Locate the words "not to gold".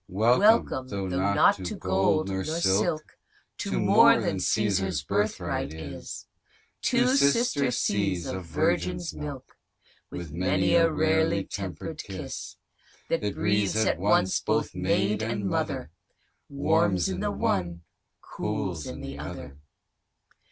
1.05-2.27